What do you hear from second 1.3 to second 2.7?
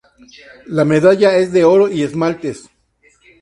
es de oro y esmaltes.